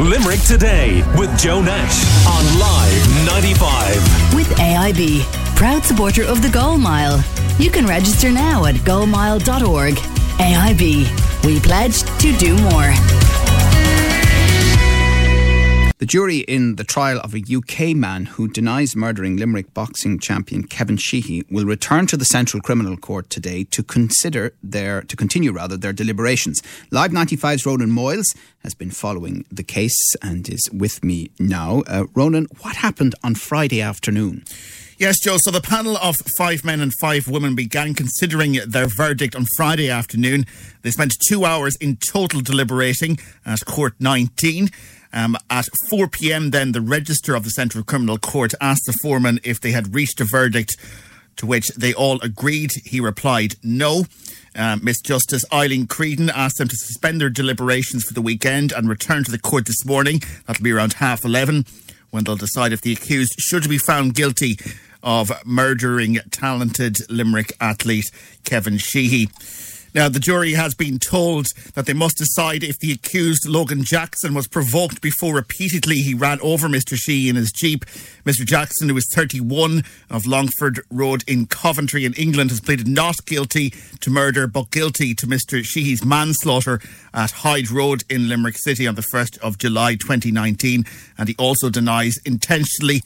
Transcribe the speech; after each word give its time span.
Limerick 0.00 0.40
Today 0.40 1.02
with 1.18 1.38
Joe 1.38 1.60
Nash 1.60 2.26
on 2.26 2.58
Live 2.58 3.26
95. 3.26 4.34
With 4.34 4.46
AIB, 4.56 5.20
proud 5.54 5.84
supporter 5.84 6.24
of 6.24 6.40
the 6.40 6.48
Goal 6.48 6.78
Mile. 6.78 7.22
You 7.58 7.70
can 7.70 7.84
register 7.84 8.30
now 8.30 8.64
at 8.64 8.76
goalmile.org. 8.76 9.94
AIB, 9.94 11.44
we 11.44 11.60
pledge 11.60 12.02
to 12.18 12.34
do 12.38 12.56
more. 12.70 13.19
The 16.00 16.06
jury 16.06 16.38
in 16.38 16.76
the 16.76 16.84
trial 16.84 17.20
of 17.20 17.34
a 17.34 17.44
UK 17.54 17.94
man 17.94 18.24
who 18.24 18.48
denies 18.48 18.96
murdering 18.96 19.36
Limerick 19.36 19.74
boxing 19.74 20.18
champion 20.18 20.62
Kevin 20.62 20.96
Sheehy 20.96 21.44
will 21.50 21.66
return 21.66 22.06
to 22.06 22.16
the 22.16 22.24
Central 22.24 22.62
Criminal 22.62 22.96
Court 22.96 23.28
today 23.28 23.64
to 23.64 23.82
consider 23.82 24.54
their 24.62 25.02
to 25.02 25.14
continue 25.14 25.52
rather 25.52 25.76
their 25.76 25.92
deliberations. 25.92 26.62
Live 26.90 27.10
95's 27.10 27.66
Ronan 27.66 27.90
Moyles 27.90 28.34
has 28.62 28.74
been 28.74 28.90
following 28.90 29.44
the 29.52 29.62
case 29.62 30.14
and 30.22 30.48
is 30.48 30.70
with 30.72 31.04
me 31.04 31.32
now. 31.38 31.82
Uh, 31.86 32.04
Ronan, 32.14 32.46
what 32.60 32.76
happened 32.76 33.14
on 33.22 33.34
Friday 33.34 33.82
afternoon? 33.82 34.42
Yes, 34.96 35.18
Joe. 35.20 35.36
So 35.38 35.50
the 35.50 35.60
panel 35.60 35.98
of 35.98 36.16
five 36.38 36.64
men 36.64 36.80
and 36.80 36.94
five 36.98 37.28
women 37.28 37.54
began 37.54 37.92
considering 37.92 38.58
their 38.66 38.86
verdict 38.86 39.36
on 39.36 39.44
Friday 39.54 39.90
afternoon. 39.90 40.46
They 40.80 40.92
spent 40.92 41.12
two 41.28 41.44
hours 41.44 41.76
in 41.76 41.96
total 41.96 42.40
deliberating 42.40 43.18
at 43.44 43.66
Court 43.66 43.94
19. 44.00 44.70
Um, 45.12 45.36
at 45.48 45.66
4 45.88 46.08
p.m., 46.08 46.50
then 46.50 46.72
the 46.72 46.80
Registrar 46.80 47.36
of 47.36 47.44
the 47.44 47.50
Central 47.50 47.82
Criminal 47.82 48.18
Court 48.18 48.52
asked 48.60 48.86
the 48.86 48.96
foreman 49.02 49.40
if 49.42 49.60
they 49.60 49.72
had 49.72 49.94
reached 49.94 50.20
a 50.20 50.24
verdict, 50.24 50.76
to 51.36 51.46
which 51.46 51.68
they 51.76 51.92
all 51.92 52.20
agreed. 52.20 52.70
He 52.84 53.00
replied, 53.00 53.54
no. 53.62 54.04
Uh, 54.54 54.78
Miss 54.82 55.00
Justice 55.00 55.44
Eileen 55.52 55.86
Creedon 55.86 56.30
asked 56.30 56.58
them 56.58 56.68
to 56.68 56.76
suspend 56.76 57.20
their 57.20 57.30
deliberations 57.30 58.04
for 58.04 58.14
the 58.14 58.22
weekend 58.22 58.72
and 58.72 58.88
return 58.88 59.24
to 59.24 59.30
the 59.30 59.38
court 59.38 59.66
this 59.66 59.84
morning. 59.84 60.20
That'll 60.46 60.62
be 60.62 60.72
around 60.72 60.94
half 60.94 61.24
11 61.24 61.64
when 62.10 62.24
they'll 62.24 62.36
decide 62.36 62.72
if 62.72 62.80
the 62.80 62.92
accused 62.92 63.34
should 63.38 63.68
be 63.68 63.78
found 63.78 64.14
guilty 64.14 64.58
of 65.02 65.32
murdering 65.44 66.18
talented 66.30 66.96
Limerick 67.08 67.52
athlete 67.60 68.10
Kevin 68.44 68.78
Sheehy. 68.78 69.28
Now, 69.94 70.08
the 70.08 70.20
jury 70.20 70.52
has 70.52 70.74
been 70.74 70.98
told 70.98 71.46
that 71.74 71.86
they 71.86 71.92
must 71.92 72.18
decide 72.18 72.62
if 72.62 72.78
the 72.78 72.92
accused, 72.92 73.48
Logan 73.48 73.82
Jackson, 73.84 74.34
was 74.34 74.46
provoked 74.46 75.00
before 75.00 75.34
repeatedly 75.34 75.96
he 75.96 76.14
ran 76.14 76.40
over 76.40 76.68
Mr. 76.68 76.96
Sheehy 76.96 77.28
in 77.28 77.36
his 77.36 77.50
Jeep. 77.50 77.84
Mr. 78.24 78.44
Jackson, 78.44 78.88
who 78.88 78.96
is 78.96 79.10
31 79.14 79.82
of 80.08 80.26
Longford 80.26 80.80
Road 80.90 81.24
in 81.26 81.46
Coventry 81.46 82.04
in 82.04 82.14
England, 82.14 82.50
has 82.50 82.60
pleaded 82.60 82.86
not 82.86 83.16
guilty 83.26 83.70
to 84.00 84.10
murder 84.10 84.46
but 84.46 84.70
guilty 84.70 85.14
to 85.14 85.26
Mr. 85.26 85.64
Sheehy's 85.64 86.04
manslaughter 86.04 86.80
at 87.12 87.30
Hyde 87.30 87.70
Road 87.70 88.04
in 88.08 88.28
Limerick 88.28 88.58
City 88.58 88.86
on 88.86 88.94
the 88.94 89.06
1st 89.12 89.38
of 89.38 89.58
July 89.58 89.94
2019. 89.94 90.84
And 91.18 91.28
he 91.28 91.34
also 91.38 91.68
denies 91.68 92.16
intentionally 92.24 93.02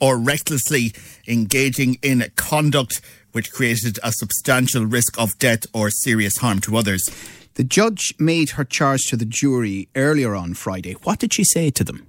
or 0.00 0.18
recklessly 0.18 0.92
engaging 1.26 1.98
in 2.02 2.30
conduct 2.36 3.00
which 3.32 3.52
created 3.52 3.98
a 4.02 4.12
substantial 4.12 4.86
risk 4.86 5.18
of 5.20 5.38
death 5.38 5.64
or 5.74 5.90
serious 5.90 6.38
harm 6.38 6.58
to 6.60 6.76
others. 6.76 7.04
The 7.54 7.64
judge 7.64 8.14
made 8.18 8.50
her 8.50 8.64
charge 8.64 9.02
to 9.08 9.16
the 9.16 9.24
jury 9.24 9.88
earlier 9.94 10.34
on 10.34 10.54
Friday. 10.54 10.92
What 11.02 11.18
did 11.18 11.34
she 11.34 11.44
say 11.44 11.70
to 11.70 11.84
them? 11.84 12.06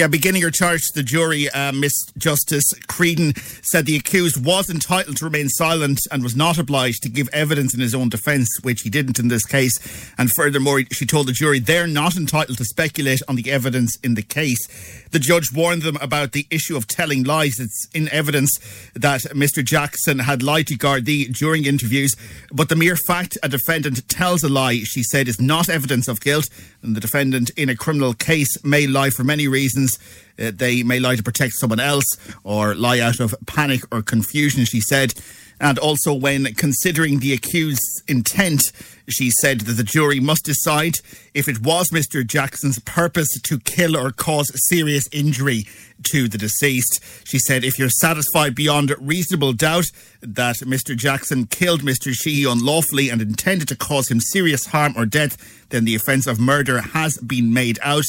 Yeah, 0.00 0.06
beginning 0.06 0.40
her 0.40 0.50
charge 0.50 0.80
the 0.94 1.02
jury, 1.02 1.50
uh, 1.50 1.72
Miss 1.72 1.92
Justice 2.16 2.64
Creedon 2.88 3.36
said 3.62 3.84
the 3.84 3.96
accused 3.96 4.42
was 4.42 4.70
entitled 4.70 5.18
to 5.18 5.26
remain 5.26 5.50
silent 5.50 6.00
and 6.10 6.22
was 6.22 6.34
not 6.34 6.56
obliged 6.56 7.02
to 7.02 7.10
give 7.10 7.28
evidence 7.34 7.74
in 7.74 7.80
his 7.80 7.94
own 7.94 8.08
defence, 8.08 8.48
which 8.62 8.80
he 8.80 8.88
didn't 8.88 9.18
in 9.18 9.28
this 9.28 9.44
case. 9.44 9.78
And 10.16 10.30
furthermore, 10.34 10.80
she 10.90 11.04
told 11.04 11.26
the 11.26 11.32
jury 11.32 11.58
they're 11.58 11.86
not 11.86 12.16
entitled 12.16 12.56
to 12.56 12.64
speculate 12.64 13.20
on 13.28 13.36
the 13.36 13.52
evidence 13.52 13.98
in 14.02 14.14
the 14.14 14.22
case. 14.22 14.66
The 15.10 15.18
judge 15.18 15.52
warned 15.52 15.82
them 15.82 15.98
about 16.00 16.32
the 16.32 16.46
issue 16.50 16.78
of 16.78 16.86
telling 16.86 17.24
lies. 17.24 17.60
It's 17.60 17.86
in 17.92 18.08
evidence 18.08 18.58
that 18.94 19.22
Mr. 19.34 19.62
Jackson 19.62 20.20
had 20.20 20.42
lied 20.42 20.68
to 20.68 20.78
Gardaí 20.78 21.36
during 21.36 21.66
interviews, 21.66 22.16
but 22.50 22.70
the 22.70 22.76
mere 22.76 22.96
fact 22.96 23.36
a 23.42 23.50
defendant 23.50 24.08
tells 24.08 24.42
a 24.44 24.48
lie, 24.48 24.78
she 24.78 25.02
said, 25.02 25.28
is 25.28 25.40
not 25.40 25.68
evidence 25.68 26.08
of 26.08 26.22
guilt. 26.22 26.48
And 26.82 26.96
the 26.96 27.00
defendant 27.00 27.50
in 27.58 27.68
a 27.68 27.76
criminal 27.76 28.14
case 28.14 28.64
may 28.64 28.86
lie 28.86 29.10
for 29.10 29.24
many 29.24 29.46
reasons. 29.46 29.89
Uh, 30.38 30.50
they 30.54 30.82
may 30.82 30.98
lie 30.98 31.16
to 31.16 31.22
protect 31.22 31.54
someone 31.54 31.80
else 31.80 32.04
or 32.44 32.74
lie 32.74 33.00
out 33.00 33.20
of 33.20 33.34
panic 33.46 33.82
or 33.92 34.02
confusion, 34.02 34.64
she 34.64 34.80
said. 34.80 35.14
And 35.60 35.78
also, 35.78 36.14
when 36.14 36.54
considering 36.54 37.18
the 37.18 37.34
accused's 37.34 38.02
intent, 38.08 38.62
she 39.10 39.30
said 39.30 39.60
that 39.62 39.74
the 39.74 39.84
jury 39.84 40.18
must 40.18 40.44
decide 40.44 40.94
if 41.34 41.48
it 41.48 41.60
was 41.60 41.90
Mr. 41.90 42.26
Jackson's 42.26 42.78
purpose 42.78 43.28
to 43.42 43.58
kill 43.58 43.94
or 43.94 44.10
cause 44.10 44.50
serious 44.68 45.04
injury 45.12 45.66
to 46.04 46.28
the 46.28 46.38
deceased. 46.38 47.00
She 47.24 47.38
said, 47.38 47.62
if 47.62 47.78
you're 47.78 47.90
satisfied 47.90 48.54
beyond 48.54 48.94
reasonable 48.98 49.52
doubt 49.52 49.84
that 50.22 50.56
Mr. 50.60 50.96
Jackson 50.96 51.46
killed 51.46 51.82
Mr. 51.82 52.12
Sheehy 52.14 52.50
unlawfully 52.50 53.10
and 53.10 53.20
intended 53.20 53.68
to 53.68 53.76
cause 53.76 54.10
him 54.10 54.20
serious 54.20 54.66
harm 54.66 54.94
or 54.96 55.04
death, 55.04 55.68
then 55.68 55.84
the 55.84 55.94
offence 55.94 56.26
of 56.26 56.40
murder 56.40 56.80
has 56.80 57.18
been 57.18 57.52
made 57.52 57.78
out. 57.82 58.04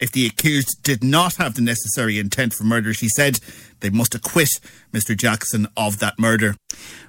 If 0.00 0.12
the 0.12 0.26
accused 0.26 0.82
did 0.82 1.04
not 1.04 1.36
have 1.36 1.54
the 1.54 1.62
necessary 1.62 2.18
intent 2.18 2.54
for 2.54 2.64
murder, 2.64 2.94
she 2.94 3.08
said, 3.08 3.38
they 3.80 3.90
must 3.90 4.14
acquit 4.14 4.48
Mr. 4.92 5.16
Jackson 5.16 5.66
of 5.76 5.98
that 5.98 6.18
murder. 6.18 6.56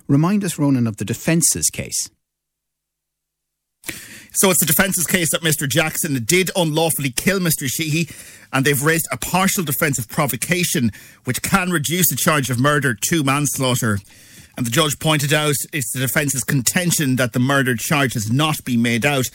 Remind 0.07 0.43
us, 0.43 0.59
Ronan, 0.59 0.87
of 0.87 0.97
the 0.97 1.05
defence's 1.05 1.69
case. 1.69 2.09
So 4.33 4.49
it's 4.49 4.59
the 4.61 4.65
defence's 4.65 5.07
case 5.07 5.29
that 5.31 5.41
Mr. 5.41 5.67
Jackson 5.67 6.23
did 6.23 6.51
unlawfully 6.55 7.11
kill 7.11 7.39
Mr. 7.39 7.67
Sheehy, 7.67 8.09
and 8.53 8.65
they've 8.65 8.81
raised 8.81 9.07
a 9.11 9.17
partial 9.17 9.63
defence 9.63 9.99
of 9.99 10.07
provocation, 10.07 10.91
which 11.25 11.41
can 11.41 11.69
reduce 11.69 12.09
the 12.09 12.15
charge 12.15 12.49
of 12.49 12.59
murder 12.59 12.93
to 12.93 13.23
manslaughter. 13.23 13.99
And 14.55 14.65
the 14.65 14.71
judge 14.71 14.99
pointed 14.99 15.33
out 15.33 15.55
it's 15.73 15.91
the 15.91 15.99
defence's 15.99 16.43
contention 16.43 17.17
that 17.17 17.33
the 17.33 17.39
murder 17.39 17.75
charge 17.75 18.13
has 18.13 18.31
not 18.31 18.55
been 18.63 18.81
made 18.81 19.05
out. 19.05 19.25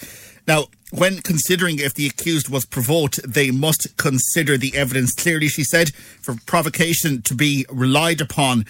Now, 0.47 0.67
when 0.91 1.19
considering 1.19 1.79
if 1.79 1.95
the 1.95 2.07
accused 2.07 2.49
was 2.49 2.65
provoked, 2.65 3.21
they 3.27 3.51
must 3.51 3.97
consider 3.97 4.57
the 4.57 4.77
evidence 4.77 5.13
clearly, 5.13 5.49
she 5.49 5.65
said. 5.65 5.95
For 6.23 6.37
provocation 6.47 7.23
to 7.23 7.35
be 7.35 7.67
relied 7.69 8.21
upon, 8.21 8.67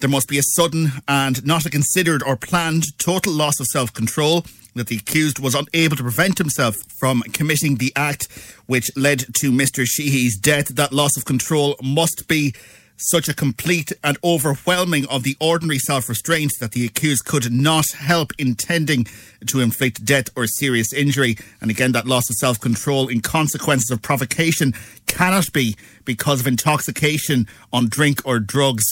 there 0.00 0.10
must 0.10 0.28
be 0.28 0.38
a 0.38 0.42
sudden 0.42 0.92
and 1.06 1.44
not 1.46 1.66
a 1.66 1.70
considered 1.70 2.22
or 2.22 2.36
planned 2.36 2.98
total 2.98 3.32
loss 3.32 3.60
of 3.60 3.66
self 3.66 3.92
control, 3.92 4.44
that 4.74 4.88
the 4.88 4.96
accused 4.96 5.38
was 5.38 5.54
unable 5.54 5.96
to 5.96 6.02
prevent 6.02 6.38
himself 6.38 6.76
from 6.98 7.22
committing 7.32 7.76
the 7.76 7.92
act 7.96 8.28
which 8.66 8.90
led 8.96 9.20
to 9.34 9.50
Mr. 9.50 9.84
Sheehy's 9.84 10.38
death. 10.38 10.68
That 10.68 10.92
loss 10.92 11.16
of 11.16 11.24
control 11.24 11.76
must 11.82 12.28
be 12.28 12.54
such 13.00 13.28
a 13.28 13.34
complete 13.34 13.92
and 14.04 14.18
overwhelming 14.22 15.06
of 15.06 15.22
the 15.22 15.36
ordinary 15.40 15.78
self 15.78 16.08
restraint 16.08 16.52
that 16.60 16.72
the 16.72 16.84
accused 16.84 17.24
could 17.24 17.52
not 17.52 17.86
help 17.96 18.32
intending 18.38 19.06
to 19.46 19.60
inflict 19.60 20.04
death 20.04 20.28
or 20.36 20.46
serious 20.46 20.92
injury. 20.92 21.36
And 21.60 21.70
again, 21.70 21.92
that 21.92 22.06
loss 22.06 22.28
of 22.30 22.36
self 22.36 22.60
control 22.60 23.08
in 23.08 23.20
consequences 23.20 23.90
of 23.90 24.02
provocation 24.02 24.74
cannot 25.06 25.52
be 25.52 25.76
because 26.04 26.40
of 26.40 26.46
intoxication 26.46 27.46
on 27.72 27.88
drink 27.88 28.20
or 28.24 28.38
drugs. 28.38 28.84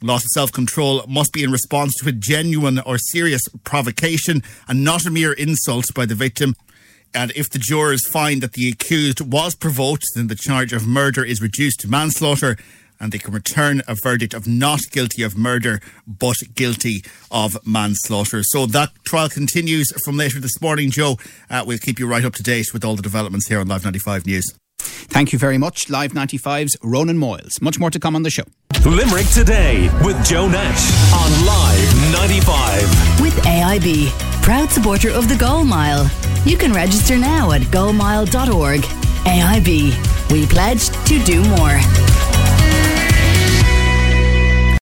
Loss 0.00 0.24
of 0.24 0.30
self 0.30 0.52
control 0.52 1.04
must 1.08 1.32
be 1.32 1.42
in 1.42 1.50
response 1.50 1.94
to 1.96 2.08
a 2.08 2.12
genuine 2.12 2.78
or 2.80 2.98
serious 2.98 3.42
provocation 3.64 4.42
and 4.68 4.84
not 4.84 5.06
a 5.06 5.10
mere 5.10 5.32
insult 5.32 5.86
by 5.94 6.06
the 6.06 6.14
victim. 6.14 6.54
And 7.14 7.32
if 7.32 7.50
the 7.50 7.58
jurors 7.58 8.06
find 8.06 8.42
that 8.42 8.52
the 8.52 8.68
accused 8.68 9.20
was 9.20 9.54
provoked, 9.54 10.04
then 10.14 10.28
the 10.28 10.34
charge 10.34 10.72
of 10.72 10.86
murder 10.86 11.24
is 11.24 11.40
reduced 11.40 11.80
to 11.80 11.88
manslaughter 11.88 12.56
and 13.00 13.12
they 13.12 13.18
can 13.18 13.32
return 13.32 13.82
a 13.86 13.94
verdict 14.02 14.34
of 14.34 14.46
not 14.46 14.80
guilty 14.90 15.22
of 15.22 15.36
murder 15.36 15.80
but 16.06 16.36
guilty 16.54 17.02
of 17.30 17.56
manslaughter. 17.66 18.42
So 18.42 18.66
that 18.66 18.90
trial 19.04 19.28
continues 19.28 19.92
from 20.04 20.16
later 20.16 20.40
this 20.40 20.60
morning, 20.60 20.90
Joe. 20.90 21.16
Uh, 21.50 21.64
we'll 21.66 21.78
keep 21.78 21.98
you 21.98 22.06
right 22.06 22.24
up 22.24 22.34
to 22.34 22.42
date 22.42 22.72
with 22.72 22.84
all 22.84 22.96
the 22.96 23.02
developments 23.02 23.48
here 23.48 23.60
on 23.60 23.68
Live 23.68 23.84
95 23.84 24.26
News. 24.26 24.52
Thank 24.80 25.32
you 25.32 25.38
very 25.38 25.58
much, 25.58 25.88
Live 25.90 26.12
95's 26.12 26.76
Ronan 26.82 27.18
Moyles. 27.18 27.60
Much 27.60 27.78
more 27.78 27.90
to 27.90 27.98
come 27.98 28.14
on 28.14 28.22
the 28.22 28.30
show. 28.30 28.44
Limerick 28.84 29.26
Today 29.28 29.88
with 30.04 30.24
Joe 30.24 30.48
Nash 30.48 31.12
on 31.12 31.46
Live 31.46 32.12
95. 32.12 33.20
With 33.20 33.34
AIB, 33.44 34.10
proud 34.42 34.70
supporter 34.70 35.10
of 35.10 35.28
the 35.28 35.36
Goal 35.36 35.64
Mile. 35.64 36.10
You 36.44 36.56
can 36.56 36.72
register 36.72 37.18
now 37.18 37.52
at 37.52 37.62
goalmile.org. 37.62 38.80
AIB, 38.80 40.30
we 40.30 40.46
pledge 40.46 40.88
to 41.06 41.22
do 41.24 41.42
more. 41.48 42.07